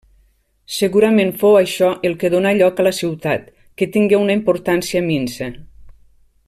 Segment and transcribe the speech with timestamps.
[0.75, 3.47] Segurament fou això el que donà lloc a la ciutat,
[3.81, 5.55] que tingué una importància minsa.